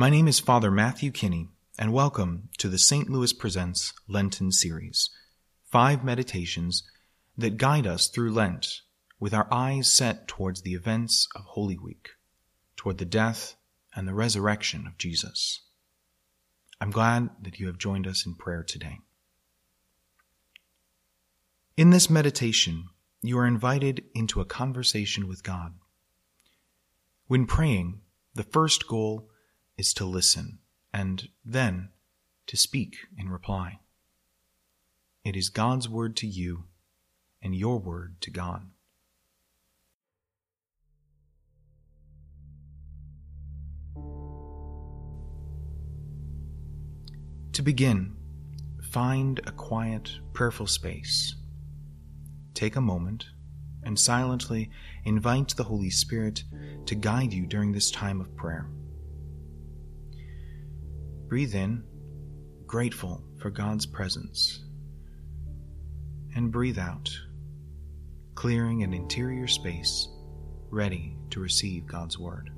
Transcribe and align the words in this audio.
My 0.00 0.10
name 0.10 0.28
is 0.28 0.38
Father 0.38 0.70
Matthew 0.70 1.10
Kinney, 1.10 1.48
and 1.76 1.92
welcome 1.92 2.50
to 2.58 2.68
the 2.68 2.78
St. 2.78 3.10
Louis 3.10 3.32
Presents 3.32 3.92
Lenten 4.06 4.52
Series, 4.52 5.10
five 5.72 6.04
meditations 6.04 6.84
that 7.36 7.56
guide 7.56 7.84
us 7.84 8.06
through 8.06 8.30
Lent 8.30 8.82
with 9.18 9.34
our 9.34 9.48
eyes 9.50 9.90
set 9.90 10.28
towards 10.28 10.62
the 10.62 10.74
events 10.74 11.26
of 11.34 11.42
Holy 11.46 11.76
Week, 11.76 12.10
toward 12.76 12.98
the 12.98 13.04
death 13.04 13.56
and 13.92 14.06
the 14.06 14.14
resurrection 14.14 14.86
of 14.86 14.98
Jesus. 14.98 15.62
I'm 16.80 16.92
glad 16.92 17.30
that 17.42 17.58
you 17.58 17.66
have 17.66 17.76
joined 17.76 18.06
us 18.06 18.24
in 18.24 18.36
prayer 18.36 18.62
today. 18.62 19.00
In 21.76 21.90
this 21.90 22.08
meditation, 22.08 22.84
you 23.20 23.36
are 23.36 23.48
invited 23.48 24.04
into 24.14 24.40
a 24.40 24.44
conversation 24.44 25.26
with 25.26 25.42
God. 25.42 25.74
When 27.26 27.46
praying, 27.46 28.02
the 28.36 28.44
first 28.44 28.86
goal 28.86 29.28
is 29.78 29.94
to 29.94 30.04
listen 30.04 30.58
and 30.92 31.28
then 31.44 31.90
to 32.48 32.56
speak 32.56 32.96
in 33.16 33.30
reply. 33.30 33.78
It 35.24 35.36
is 35.36 35.48
God's 35.48 35.88
word 35.88 36.16
to 36.16 36.26
you 36.26 36.64
and 37.40 37.54
your 37.54 37.78
word 37.78 38.20
to 38.22 38.30
God. 38.30 38.66
To 47.52 47.62
begin, 47.62 48.16
find 48.92 49.40
a 49.46 49.52
quiet, 49.52 50.12
prayerful 50.32 50.66
space. 50.66 51.34
Take 52.54 52.76
a 52.76 52.80
moment 52.80 53.26
and 53.82 53.98
silently 53.98 54.70
invite 55.04 55.56
the 55.56 55.64
Holy 55.64 55.90
Spirit 55.90 56.44
to 56.86 56.94
guide 56.94 57.32
you 57.32 57.46
during 57.46 57.72
this 57.72 57.90
time 57.90 58.20
of 58.20 58.34
prayer. 58.36 58.68
Breathe 61.28 61.54
in, 61.54 61.84
grateful 62.66 63.22
for 63.38 63.50
God's 63.50 63.84
presence, 63.84 64.64
and 66.34 66.50
breathe 66.50 66.78
out, 66.78 67.10
clearing 68.34 68.82
an 68.82 68.94
interior 68.94 69.46
space 69.46 70.08
ready 70.70 71.18
to 71.28 71.40
receive 71.40 71.86
God's 71.86 72.18
Word. 72.18 72.50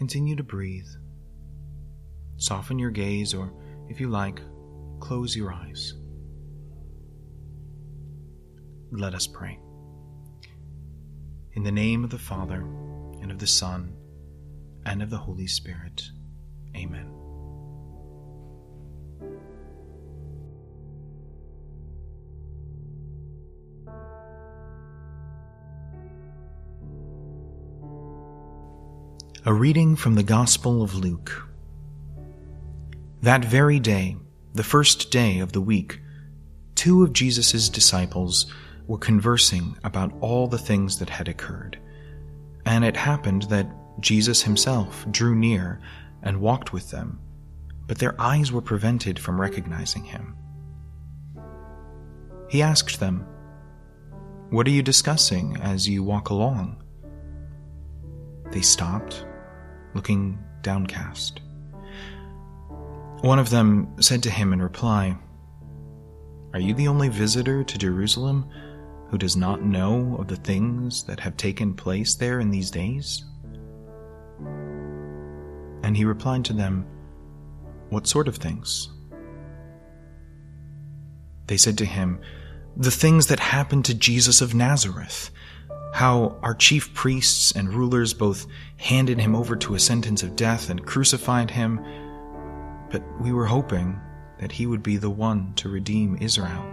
Continue 0.00 0.34
to 0.34 0.42
breathe. 0.42 0.88
Soften 2.38 2.78
your 2.78 2.90
gaze, 2.90 3.34
or 3.34 3.52
if 3.90 4.00
you 4.00 4.08
like, 4.08 4.40
close 4.98 5.36
your 5.36 5.52
eyes. 5.52 5.92
Let 8.90 9.14
us 9.14 9.26
pray. 9.26 9.58
In 11.52 11.64
the 11.64 11.70
name 11.70 12.02
of 12.02 12.08
the 12.08 12.18
Father, 12.18 12.62
and 13.20 13.30
of 13.30 13.38
the 13.38 13.46
Son, 13.46 13.94
and 14.86 15.02
of 15.02 15.10
the 15.10 15.18
Holy 15.18 15.46
Spirit. 15.46 16.02
Amen. 16.74 17.19
A 29.46 29.54
reading 29.54 29.96
from 29.96 30.16
the 30.16 30.22
Gospel 30.22 30.82
of 30.82 30.94
Luke. 30.94 31.48
That 33.22 33.42
very 33.42 33.80
day, 33.80 34.18
the 34.52 34.62
first 34.62 35.10
day 35.10 35.38
of 35.38 35.52
the 35.52 35.62
week, 35.62 35.98
two 36.74 37.02
of 37.02 37.14
Jesus' 37.14 37.70
disciples 37.70 38.52
were 38.86 38.98
conversing 38.98 39.78
about 39.82 40.12
all 40.20 40.46
the 40.46 40.58
things 40.58 40.98
that 40.98 41.08
had 41.08 41.26
occurred. 41.26 41.78
And 42.66 42.84
it 42.84 42.98
happened 42.98 43.44
that 43.44 43.66
Jesus 44.00 44.42
himself 44.42 45.06
drew 45.10 45.34
near 45.34 45.80
and 46.22 46.42
walked 46.42 46.74
with 46.74 46.90
them, 46.90 47.18
but 47.86 47.96
their 47.96 48.20
eyes 48.20 48.52
were 48.52 48.60
prevented 48.60 49.18
from 49.18 49.40
recognizing 49.40 50.04
him. 50.04 50.36
He 52.50 52.60
asked 52.60 53.00
them, 53.00 53.26
What 54.50 54.66
are 54.66 54.70
you 54.70 54.82
discussing 54.82 55.56
as 55.62 55.88
you 55.88 56.02
walk 56.02 56.28
along? 56.28 56.82
They 58.52 58.60
stopped 58.60 59.24
looking 59.94 60.38
downcast. 60.62 61.40
One 63.22 63.38
of 63.38 63.50
them 63.50 63.88
said 64.00 64.22
to 64.22 64.30
him 64.30 64.52
in 64.52 64.62
reply, 64.62 65.16
Are 66.54 66.60
you 66.60 66.74
the 66.74 66.88
only 66.88 67.08
visitor 67.08 67.62
to 67.62 67.78
Jerusalem 67.78 68.48
who 69.10 69.18
does 69.18 69.36
not 69.36 69.62
know 69.62 70.16
of 70.18 70.28
the 70.28 70.36
things 70.36 71.04
that 71.04 71.20
have 71.20 71.36
taken 71.36 71.74
place 71.74 72.14
there 72.14 72.40
in 72.40 72.50
these 72.50 72.70
days? 72.70 73.24
And 75.82 75.96
he 75.96 76.04
replied 76.04 76.44
to 76.46 76.52
them, 76.52 76.86
What 77.90 78.06
sort 78.06 78.28
of 78.28 78.36
things? 78.36 78.88
They 81.46 81.56
said 81.56 81.76
to 81.78 81.84
him, 81.84 82.20
The 82.76 82.90
things 82.90 83.26
that 83.26 83.40
happened 83.40 83.84
to 83.86 83.94
Jesus 83.94 84.40
of 84.40 84.54
Nazareth 84.54 85.30
how 85.92 86.38
our 86.42 86.54
chief 86.54 86.94
priests 86.94 87.52
and 87.52 87.72
rulers 87.72 88.14
both 88.14 88.46
handed 88.76 89.18
him 89.18 89.34
over 89.34 89.56
to 89.56 89.74
a 89.74 89.80
sentence 89.80 90.22
of 90.22 90.36
death 90.36 90.70
and 90.70 90.86
crucified 90.86 91.50
him, 91.50 91.84
but 92.90 93.02
we 93.20 93.32
were 93.32 93.46
hoping 93.46 94.00
that 94.38 94.52
he 94.52 94.66
would 94.66 94.82
be 94.82 94.96
the 94.96 95.10
one 95.10 95.52
to 95.54 95.68
redeem 95.68 96.16
Israel. 96.20 96.64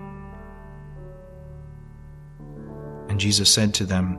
And 3.09 3.19
Jesus 3.19 3.49
said 3.49 3.73
to 3.75 3.85
them, 3.85 4.17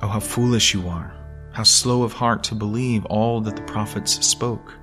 Oh, 0.00 0.08
how 0.08 0.20
foolish 0.20 0.74
you 0.74 0.88
are, 0.88 1.14
how 1.52 1.62
slow 1.64 2.02
of 2.02 2.12
heart 2.12 2.44
to 2.44 2.54
believe 2.54 3.04
all 3.06 3.40
that 3.40 3.56
the 3.56 3.62
prophets 3.62 4.24
spoke. 4.24 4.74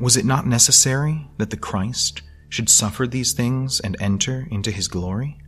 Was 0.00 0.16
it 0.16 0.24
not 0.24 0.46
necessary 0.46 1.28
that 1.38 1.50
the 1.50 1.56
Christ 1.56 2.22
should 2.48 2.68
suffer 2.68 3.06
these 3.06 3.32
things 3.32 3.80
and 3.80 3.96
enter 4.00 4.46
into 4.50 4.70
his 4.70 4.88
glory? 4.88 5.38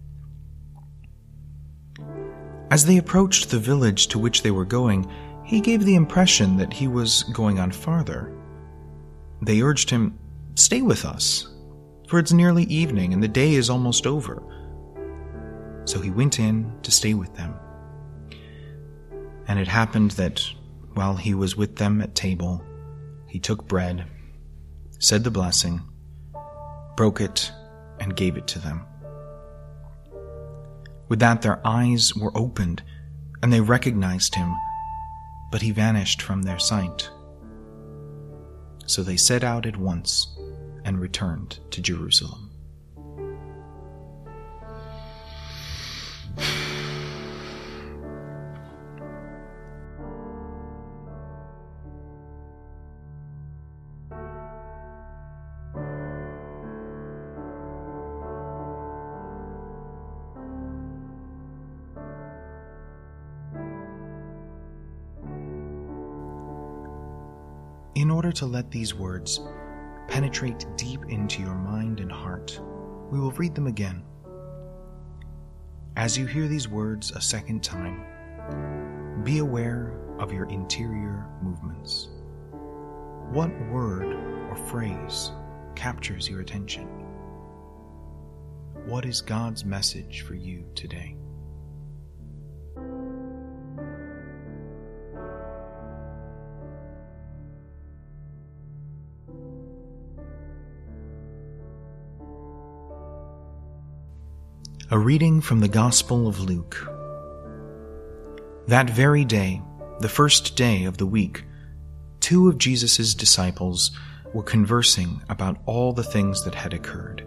As 2.73 2.87
they 2.87 2.97
approached 2.97 3.51
the 3.51 3.59
village 3.59 4.07
to 4.07 4.19
which 4.19 4.41
they 4.41 4.51
were 4.51 4.65
going, 4.65 5.07
he 5.45 5.61
gave 5.61 5.85
the 5.85 5.95
impression 5.95 6.57
that 6.57 6.73
he 6.73 6.89
was 6.89 7.23
going 7.25 7.59
on 7.59 7.71
farther. 7.71 8.33
They 9.43 9.61
urged 9.61 9.91
him, 9.91 10.19
Stay 10.55 10.81
with 10.81 11.05
us, 11.05 11.55
for 12.09 12.19
it's 12.19 12.33
nearly 12.33 12.63
evening 12.65 13.13
and 13.13 13.23
the 13.23 13.29
day 13.29 13.57
is 13.57 13.69
almost 13.69 14.07
over. 14.07 14.43
So 15.85 16.01
he 16.01 16.11
went 16.11 16.39
in 16.39 16.73
to 16.81 16.91
stay 16.91 17.13
with 17.13 17.35
them. 17.35 17.55
And 19.49 19.59
it 19.59 19.69
happened 19.69 20.13
that 20.13 20.43
while 20.95 21.17
he 21.17 21.35
was 21.35 21.59
with 21.59 21.77
them 21.77 22.01
at 22.01 22.15
table, 22.15 22.65
he 23.29 23.39
took 23.39 23.69
bread, 23.69 24.07
said 24.99 25.25
the 25.25 25.31
blessing, 25.31 25.83
broke 26.97 27.21
it, 27.21 27.53
and 28.01 28.17
gave 28.17 28.39
it 28.39 28.47
to 28.47 28.59
them. 28.59 28.87
With 31.13 31.21
that, 31.21 31.43
their 31.43 31.61
eyes 31.67 32.17
were 32.17 32.35
opened, 32.35 32.83
and 33.43 33.53
they 33.53 33.61
recognized 33.61 34.35
him, 34.35 34.57
but 35.51 35.61
he 35.61 35.71
vanished 35.71 36.23
from 36.23 36.41
their 36.41 36.59
sight. 36.59 37.11
So 38.87 39.03
they 39.03 39.19
set 39.19 39.45
out 39.45 39.67
at 39.67 39.77
once 39.77 40.27
and 40.87 40.99
returned 40.99 41.59
to 41.73 41.83
Jerusalem. 41.83 42.42
In 68.03 68.11
order 68.11 68.33
to 68.33 68.47
let 68.47 68.69
these 68.69 68.97
words 68.97 69.39
penetrate 70.09 70.67
deep 70.77 71.05
into 71.09 71.41
your 71.41 71.55
mind 71.55 72.01
and 72.01 72.11
heart, 72.11 72.61
we 73.13 73.21
will 73.21 73.31
read 73.31 73.55
them 73.55 73.69
again. 73.69 74.03
As 75.95 76.19
you 76.19 76.27
hear 76.27 76.49
these 76.49 76.67
words 76.67 77.13
a 77.13 77.21
second 77.21 77.63
time, 77.63 78.03
be 79.23 79.39
aware 79.39 79.97
of 80.19 80.33
your 80.33 80.49
interior 80.49 81.29
movements. 81.43 82.09
What 83.31 83.53
word 83.71 84.13
or 84.51 84.57
phrase 84.57 85.31
captures 85.77 86.29
your 86.29 86.41
attention? 86.41 86.89
what 88.87 89.05
is 89.05 89.21
God's 89.21 89.65
message 89.65 90.23
for 90.23 90.35
you 90.35 90.65
today? 90.75 91.15
A 104.93 104.99
reading 104.99 105.41
from 105.41 105.61
the 105.61 105.69
Gospel 105.69 106.29
of 106.29 106.39
Luke. 106.39 106.87
That 108.67 108.91
very 108.91 109.25
day, 109.25 109.63
the 110.01 110.09
first 110.11 110.55
day 110.55 110.85
of 110.85 110.99
the 110.99 111.07
week, 111.07 111.45
two 112.21 112.47
of 112.47 112.59
Jesus' 112.59 113.15
disciples 113.15 113.99
were 114.35 114.43
conversing 114.43 115.23
about 115.31 115.57
all 115.65 115.95
the 115.95 116.05
things 116.05 116.45
that 116.45 116.55
had 116.55 116.75
occurred. 116.75 117.27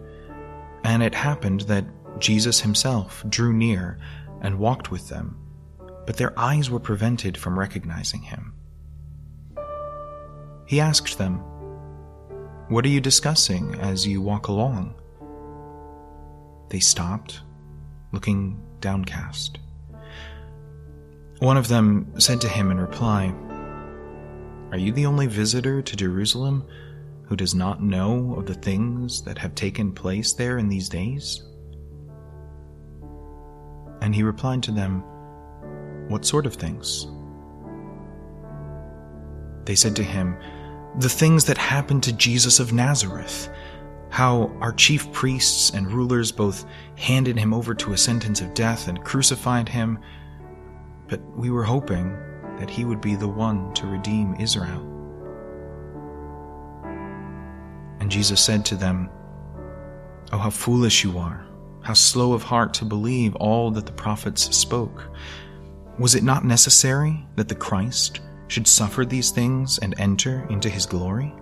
And 0.83 1.01
it 1.01 1.15
happened 1.15 1.61
that 1.61 1.87
Jesus 2.19 2.61
himself 2.61 3.25
drew 3.29 3.51
near 3.51 3.97
and 4.41 4.59
walked 4.59 4.91
with 4.91 5.09
them, 5.09 5.35
but 6.05 6.17
their 6.17 6.39
eyes 6.39 6.69
were 6.69 6.79
prevented 6.79 7.35
from 7.35 7.57
recognizing 7.57 8.21
him. 8.21 8.53
He 10.67 10.79
asked 10.79 11.17
them, 11.17 11.39
What 12.67 12.85
are 12.85 12.89
you 12.89 13.01
discussing 13.01 13.73
as 13.79 14.05
you 14.05 14.21
walk 14.21 14.49
along? 14.49 14.93
They 16.69 16.79
stopped 16.79 17.41
looking 18.15 18.59
downcast. 18.79 19.59
One 21.39 21.57
of 21.57 21.67
them 21.67 22.13
said 22.17 22.41
to 22.41 22.47
him 22.47 22.71
in 22.71 22.79
reply, 22.79 23.35
Are 24.71 24.77
you 24.77 24.91
the 24.91 25.05
only 25.05 25.27
visitor 25.27 25.81
to 25.81 25.95
Jerusalem 25.95 26.65
who 27.27 27.35
does 27.35 27.53
not 27.53 27.83
know 27.83 28.35
of 28.37 28.45
the 28.45 28.53
things 28.53 29.21
that 29.23 29.37
have 29.37 29.53
taken 29.53 29.91
place 29.91 30.31
there 30.33 30.57
in 30.57 30.69
these 30.69 30.87
days? 30.87 31.43
And 34.01 34.15
he 34.15 34.23
replied 34.23 34.63
to 34.63 34.71
them, 34.71 35.01
What 36.07 36.25
sort 36.25 36.45
of 36.45 36.55
things? 36.55 37.07
They 39.65 39.75
said 39.75 39.95
to 39.97 40.03
him, 40.03 40.37
The 40.99 41.09
things 41.09 41.43
that 41.45 41.57
happened 41.57 42.03
to 42.03 42.13
Jesus 42.13 42.61
of 42.61 42.71
Nazareth 42.71 43.49
how 44.15 44.49
our 44.61 44.71
chief 44.71 45.11
priests 45.11 45.71
and 45.71 45.91
rulers 45.91 46.31
both 46.31 46.65
handed 46.95 47.37
him 47.37 47.53
over 47.53 47.75
to 47.75 47.91
a 47.91 47.97
sentence 47.97 48.39
of 48.39 48.53
death 48.53 48.87
and 48.87 49.03
crucified 49.03 49.67
him, 49.67 49.99
but 51.09 51.19
we 51.35 51.49
were 51.51 51.65
hoping 51.65 52.15
that 52.57 52.69
he 52.69 52.85
would 52.85 53.01
be 53.01 53.15
the 53.15 53.27
one 53.27 53.73
to 53.73 53.85
redeem 53.85 54.33
Israel. 54.35 54.79
And 57.99 58.09
Jesus 58.09 58.39
said 58.39 58.63
to 58.67 58.77
them, 58.77 59.09
Oh, 60.31 60.37
how 60.37 60.49
foolish 60.49 61.03
you 61.03 61.17
are, 61.17 61.45
how 61.81 61.91
slow 61.91 62.31
of 62.31 62.41
heart 62.41 62.73
to 62.75 62.85
believe 62.85 63.35
all 63.35 63.69
that 63.71 63.85
the 63.85 63.91
prophets 63.91 64.55
spoke. 64.55 65.11
Was 65.99 66.15
it 66.15 66.23
not 66.23 66.45
necessary 66.45 67.27
that 67.35 67.49
the 67.49 67.55
Christ 67.55 68.21
should 68.47 68.65
suffer 68.65 69.03
these 69.03 69.31
things 69.31 69.77
and 69.79 69.93
enter 69.99 70.47
into 70.49 70.69
his 70.69 70.85
glory? 70.85 71.35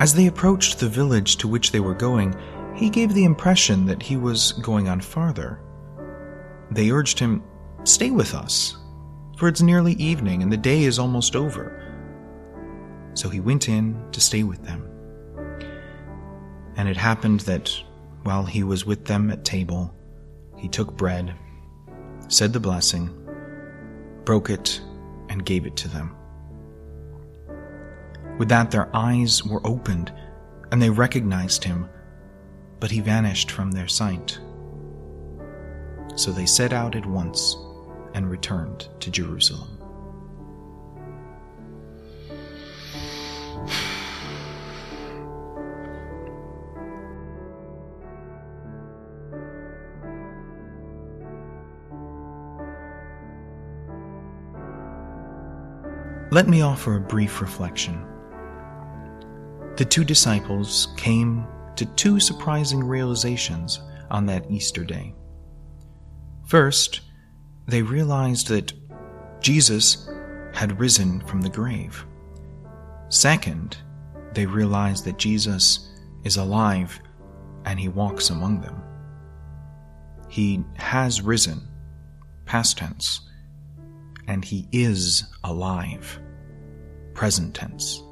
As 0.00 0.14
they 0.14 0.28
approached 0.28 0.78
the 0.78 0.88
village 0.88 1.36
to 1.38 1.48
which 1.48 1.72
they 1.72 1.80
were 1.80 1.94
going, 1.94 2.36
he 2.74 2.88
gave 2.88 3.14
the 3.14 3.24
impression 3.24 3.86
that 3.86 4.02
he 4.02 4.16
was 4.16 4.52
going 4.52 4.88
on 4.88 5.00
farther. 5.00 5.60
They 6.70 6.90
urged 6.90 7.18
him, 7.18 7.42
Stay 7.84 8.10
with 8.10 8.34
us, 8.34 8.76
for 9.36 9.48
it's 9.48 9.62
nearly 9.62 9.94
evening 9.94 10.42
and 10.42 10.52
the 10.52 10.56
day 10.56 10.84
is 10.84 10.98
almost 10.98 11.34
over. 11.34 11.74
So 13.14 13.28
he 13.28 13.40
went 13.40 13.68
in 13.68 14.00
to 14.12 14.20
stay 14.20 14.44
with 14.44 14.62
them. 14.62 14.88
And 16.76 16.88
it 16.88 16.96
happened 16.96 17.40
that 17.40 17.72
while 18.22 18.44
he 18.44 18.62
was 18.62 18.86
with 18.86 19.04
them 19.04 19.30
at 19.30 19.44
table, 19.44 19.92
he 20.56 20.68
took 20.68 20.96
bread, 20.96 21.34
said 22.28 22.52
the 22.52 22.60
blessing, 22.60 23.10
broke 24.24 24.50
it, 24.50 24.80
and 25.28 25.44
gave 25.44 25.66
it 25.66 25.76
to 25.76 25.88
them. 25.88 26.14
With 28.38 28.48
that, 28.50 28.70
their 28.70 28.88
eyes 28.94 29.44
were 29.44 29.66
opened, 29.66 30.12
and 30.70 30.80
they 30.80 30.90
recognized 30.90 31.64
him, 31.64 31.88
but 32.78 32.92
he 32.92 33.00
vanished 33.00 33.50
from 33.50 33.72
their 33.72 33.88
sight. 33.88 34.38
So 36.14 36.30
they 36.30 36.46
set 36.46 36.72
out 36.72 36.94
at 36.94 37.04
once 37.04 37.56
and 38.14 38.30
returned 38.30 38.88
to 39.00 39.10
Jerusalem. 39.10 39.74
Let 56.30 56.46
me 56.46 56.60
offer 56.60 56.96
a 56.96 57.00
brief 57.00 57.40
reflection 57.40 58.04
the 59.78 59.84
two 59.84 60.02
disciples 60.02 60.88
came 60.96 61.46
to 61.76 61.86
two 61.94 62.18
surprising 62.18 62.82
realizations 62.82 63.80
on 64.10 64.26
that 64.26 64.50
Easter 64.50 64.82
day. 64.84 65.14
First, 66.46 67.02
they 67.68 67.82
realized 67.82 68.48
that 68.48 68.72
Jesus 69.40 70.10
had 70.52 70.80
risen 70.80 71.20
from 71.26 71.40
the 71.40 71.48
grave. 71.48 72.04
Second, 73.08 73.76
they 74.34 74.46
realized 74.46 75.04
that 75.04 75.16
Jesus 75.16 75.94
is 76.24 76.38
alive 76.38 76.98
and 77.64 77.78
he 77.78 77.86
walks 77.86 78.30
among 78.30 78.60
them. 78.60 78.82
He 80.28 80.64
has 80.74 81.22
risen, 81.22 81.68
past 82.46 82.78
tense, 82.78 83.20
and 84.26 84.44
he 84.44 84.66
is 84.72 85.22
alive, 85.44 86.18
present 87.14 87.54
tense. 87.54 88.02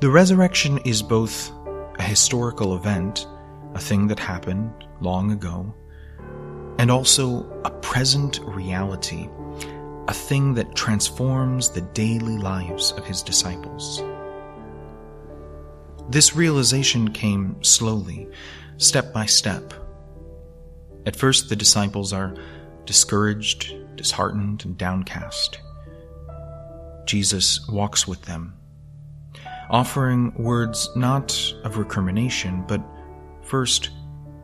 The 0.00 0.10
resurrection 0.10 0.78
is 0.78 1.02
both 1.02 1.52
a 1.98 2.02
historical 2.02 2.76
event, 2.76 3.26
a 3.74 3.78
thing 3.78 4.08
that 4.08 4.18
happened 4.18 4.72
long 5.00 5.30
ago, 5.30 5.72
and 6.78 6.90
also 6.90 7.48
a 7.64 7.70
present 7.70 8.40
reality, 8.42 9.28
a 10.08 10.12
thing 10.12 10.54
that 10.54 10.74
transforms 10.74 11.70
the 11.70 11.80
daily 11.80 12.36
lives 12.38 12.90
of 12.92 13.06
his 13.06 13.22
disciples. 13.22 14.02
This 16.10 16.34
realization 16.34 17.12
came 17.12 17.62
slowly, 17.62 18.28
step 18.78 19.12
by 19.12 19.26
step. 19.26 19.72
At 21.06 21.16
first, 21.16 21.48
the 21.48 21.56
disciples 21.56 22.12
are 22.12 22.34
discouraged, 22.84 23.96
disheartened, 23.96 24.64
and 24.64 24.76
downcast. 24.76 25.60
Jesus 27.06 27.66
walks 27.68 28.08
with 28.08 28.22
them 28.22 28.58
offering 29.70 30.32
words 30.34 30.90
not 30.96 31.36
of 31.64 31.78
recrimination, 31.78 32.64
but 32.66 32.82
first 33.42 33.90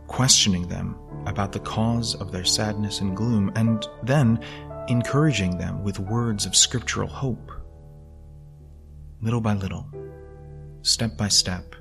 questioning 0.06 0.68
them 0.68 0.96
about 1.26 1.52
the 1.52 1.60
cause 1.60 2.14
of 2.14 2.32
their 2.32 2.44
sadness 2.44 3.00
and 3.00 3.16
gloom, 3.16 3.52
and 3.54 3.86
then 4.02 4.38
encouraging 4.88 5.56
them 5.56 5.82
with 5.84 5.98
words 5.98 6.46
of 6.46 6.56
scriptural 6.56 7.08
hope. 7.08 7.52
Little 9.22 9.40
by 9.40 9.54
little, 9.54 9.86
step 10.82 11.16
by 11.16 11.28
step, 11.28 11.74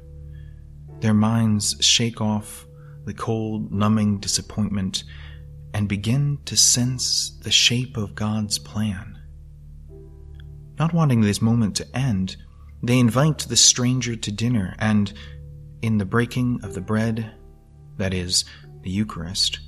their 1.00 1.14
minds 1.14 1.76
shake 1.80 2.22
off 2.22 2.68
the 3.06 3.14
cold, 3.14 3.72
numbing 3.72 4.20
disappointment 4.20 5.04
and 5.74 5.88
begin 5.88 6.40
to 6.46 6.58
sense 6.58 7.38
the 7.42 7.52
shape 7.52 7.98
of 7.98 8.16
God's 8.16 8.60
plan. 8.60 9.18
Not 10.78 10.94
wanting 10.94 11.22
this 11.22 11.42
moment 11.42 11.76
to 11.78 11.98
end, 11.98 12.38
they 12.82 12.98
invite 13.00 13.40
the 13.40 13.58
stranger 13.58 14.16
to 14.16 14.32
dinner, 14.32 14.76
and 14.80 15.14
in 15.82 15.98
the 15.98 16.06
breaking 16.06 16.60
of 16.64 16.74
the 16.74 16.82
bread, 16.82 17.32
that 17.98 18.14
is, 18.14 18.46
the 18.82 18.90
Eucharist, 18.90 19.60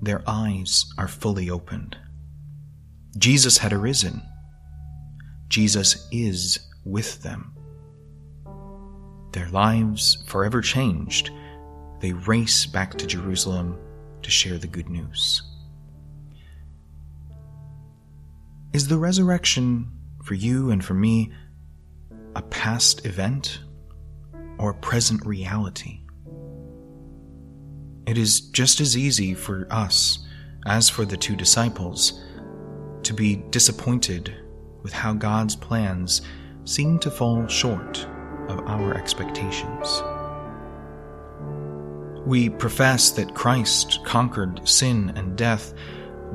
their 0.00 0.22
eyes 0.26 0.84
are 0.98 1.08
fully 1.08 1.50
opened. 1.50 1.96
Jesus 3.18 3.58
had 3.58 3.72
arisen. 3.72 4.22
Jesus 5.48 6.08
is 6.10 6.58
with 6.84 7.22
them. 7.22 7.52
Their 9.32 9.48
lives 9.48 10.18
forever 10.26 10.60
changed. 10.60 11.30
They 12.00 12.12
race 12.12 12.66
back 12.66 12.96
to 12.98 13.06
Jerusalem 13.06 13.78
to 14.22 14.30
share 14.30 14.58
the 14.58 14.66
good 14.66 14.88
news. 14.88 15.42
Is 18.72 18.88
the 18.88 18.98
resurrection 18.98 19.90
for 20.22 20.34
you 20.34 20.70
and 20.70 20.84
for 20.84 20.94
me 20.94 21.32
a 22.36 22.42
past 22.42 23.06
event 23.06 23.60
or 24.58 24.74
present 24.74 25.24
reality. 25.24 26.00
It 28.06 28.18
is 28.18 28.40
just 28.40 28.80
as 28.80 28.96
easy 28.96 29.34
for 29.34 29.66
us 29.70 30.18
as 30.66 30.88
for 30.88 31.04
the 31.04 31.16
two 31.16 31.36
disciples 31.36 32.20
to 33.02 33.14
be 33.14 33.36
disappointed 33.50 34.34
with 34.82 34.92
how 34.92 35.12
God's 35.14 35.56
plans 35.56 36.22
seem 36.64 36.98
to 37.00 37.10
fall 37.10 37.46
short 37.46 38.06
of 38.48 38.60
our 38.66 38.94
expectations. 38.94 40.02
We 42.26 42.48
profess 42.48 43.10
that 43.12 43.34
Christ 43.34 44.00
conquered 44.04 44.66
sin 44.66 45.12
and 45.14 45.36
death, 45.36 45.74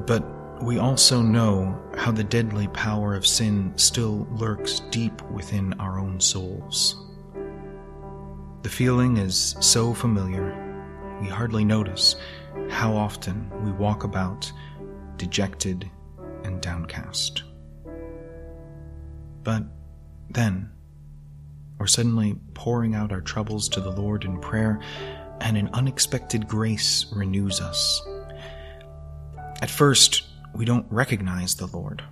but 0.06 0.24
we 0.61 0.77
also 0.77 1.21
know 1.21 1.79
how 1.97 2.11
the 2.11 2.23
deadly 2.23 2.67
power 2.69 3.15
of 3.15 3.25
sin 3.25 3.71
still 3.77 4.27
lurks 4.31 4.81
deep 4.91 5.21
within 5.31 5.73
our 5.79 5.97
own 5.99 6.19
souls. 6.19 7.05
The 8.63 8.69
feeling 8.69 9.17
is 9.17 9.55
so 9.61 9.93
familiar, 9.93 10.65
we 11.21 11.27
hardly 11.27 11.63
notice 11.63 12.17
how 12.69 12.93
often 12.93 13.49
we 13.63 13.71
walk 13.71 14.03
about 14.03 14.51
dejected 15.15 15.89
and 16.43 16.61
downcast. 16.61 17.43
But 19.43 19.63
then, 20.29 20.69
we're 21.77 21.87
suddenly 21.87 22.35
pouring 22.53 22.95
out 22.95 23.13
our 23.13 23.21
troubles 23.21 23.69
to 23.69 23.81
the 23.81 23.91
Lord 23.91 24.25
in 24.25 24.39
prayer, 24.39 24.81
and 25.39 25.57
an 25.57 25.69
unexpected 25.71 26.47
grace 26.47 27.05
renews 27.13 27.61
us. 27.61 28.01
At 29.61 29.69
first, 29.69 30.28
we 30.56 30.65
don't 30.65 30.86
recognize 30.91 31.56
the 31.56 31.68
Lord. 31.68 32.03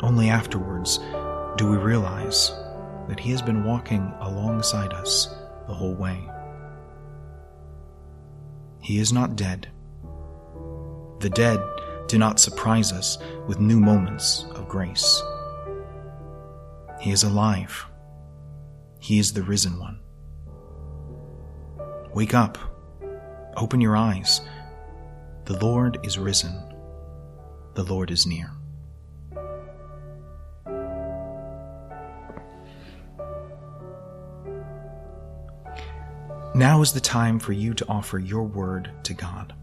Only 0.00 0.28
afterwards 0.28 0.98
do 1.56 1.68
we 1.70 1.76
realize 1.76 2.52
that 3.08 3.20
He 3.20 3.30
has 3.32 3.42
been 3.42 3.64
walking 3.64 4.12
alongside 4.20 4.92
us 4.92 5.34
the 5.66 5.74
whole 5.74 5.94
way. 5.94 6.28
He 8.80 8.98
is 8.98 9.12
not 9.12 9.36
dead. 9.36 9.68
The 11.20 11.30
dead 11.30 11.60
do 12.08 12.18
not 12.18 12.40
surprise 12.40 12.92
us 12.92 13.18
with 13.46 13.60
new 13.60 13.78
moments 13.78 14.46
of 14.54 14.68
grace. 14.68 15.22
He 17.00 17.12
is 17.12 17.22
alive. 17.22 17.86
He 19.00 19.18
is 19.18 19.32
the 19.32 19.42
risen 19.42 19.78
one. 19.78 20.00
Wake 22.14 22.34
up. 22.34 22.58
Open 23.56 23.80
your 23.80 23.96
eyes. 23.96 24.40
The 25.44 25.58
Lord 25.58 25.98
is 26.04 26.18
risen. 26.18 26.69
The 27.74 27.84
Lord 27.84 28.10
is 28.10 28.26
near. 28.26 28.50
Now 36.54 36.82
is 36.82 36.92
the 36.92 37.00
time 37.00 37.38
for 37.38 37.52
you 37.52 37.74
to 37.74 37.88
offer 37.88 38.18
your 38.18 38.42
word 38.42 38.90
to 39.04 39.14
God. 39.14 39.54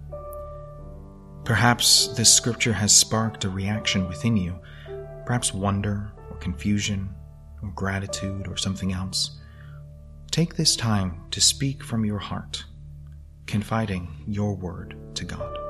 Perhaps 1.44 2.08
this 2.16 2.34
scripture 2.34 2.74
has 2.74 2.96
sparked 2.96 3.44
a 3.44 3.50
reaction 3.50 4.08
within 4.08 4.38
you, 4.38 4.60
perhaps 5.26 5.54
wonder 5.54 6.12
or 6.30 6.38
confusion 6.38 7.10
or 7.62 7.70
gratitude 7.72 8.48
or 8.48 8.56
something 8.56 8.94
else. 8.94 9.40
Take 10.32 10.56
this 10.56 10.76
time 10.76 11.26
to 11.32 11.42
speak 11.42 11.84
from 11.84 12.06
your 12.06 12.20
heart, 12.20 12.64
confiding 13.46 14.24
your 14.26 14.56
word 14.56 14.96
to 15.16 15.26
God. 15.26 15.67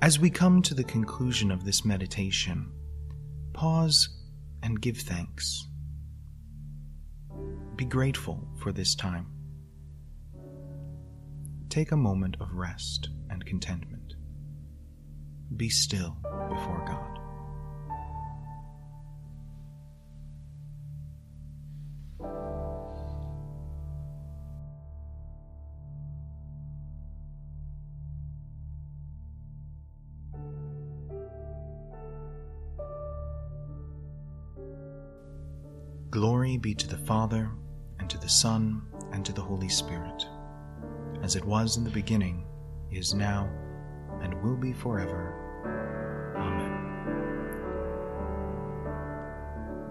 As 0.00 0.20
we 0.20 0.30
come 0.30 0.62
to 0.62 0.74
the 0.74 0.84
conclusion 0.84 1.50
of 1.50 1.64
this 1.64 1.84
meditation, 1.84 2.70
pause 3.52 4.08
and 4.62 4.80
give 4.80 4.98
thanks. 4.98 5.66
Be 7.74 7.84
grateful 7.84 8.46
for 8.58 8.70
this 8.70 8.94
time. 8.94 9.26
Take 11.68 11.90
a 11.90 11.96
moment 11.96 12.36
of 12.40 12.52
rest 12.52 13.08
and 13.28 13.44
contentment. 13.44 14.14
Be 15.56 15.68
still 15.68 16.16
before 16.48 16.84
God. 16.86 17.17
Father, 37.08 37.50
and 38.00 38.10
to 38.10 38.18
the 38.18 38.28
Son, 38.28 38.82
and 39.12 39.24
to 39.24 39.32
the 39.32 39.40
Holy 39.40 39.70
Spirit, 39.70 40.26
as 41.22 41.36
it 41.36 41.44
was 41.46 41.78
in 41.78 41.84
the 41.84 41.88
beginning, 41.88 42.44
is 42.90 43.14
now, 43.14 43.48
and 44.20 44.34
will 44.42 44.56
be 44.56 44.74
forever. 44.74 45.32
Amen. 46.36 46.74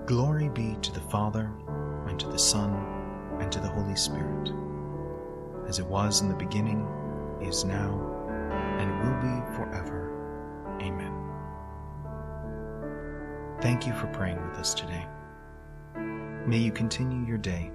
Glory 0.06 0.50
be 0.50 0.78
to 0.84 0.94
the 0.94 1.02
Father, 1.02 1.50
and 2.06 2.20
to 2.20 2.28
the 2.28 2.38
Son, 2.38 2.72
and 3.40 3.52
to 3.52 3.60
the 3.62 3.68
Holy 3.68 3.96
Spirit, 3.96 4.52
as 5.68 5.80
it 5.80 5.88
was 5.88 6.22
in 6.22 6.30
the 6.30 6.36
beginning, 6.36 6.88
is 7.42 7.66
now, 7.66 8.00
and 8.78 8.92
will 9.02 9.18
be 9.24 9.42
forever. 9.56 10.14
Amen. 10.84 11.16
Thank 13.60 13.88
you 13.88 13.94
for 13.94 14.06
praying 14.14 14.40
with 14.48 14.60
us 14.60 14.76
today. 14.76 15.08
May 16.48 16.60
you 16.60 16.72
continue 16.72 17.28
your 17.28 17.38
day 17.38 17.70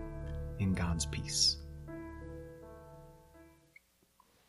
in 0.59 0.73
God's 0.73 1.05
peace. 1.05 1.59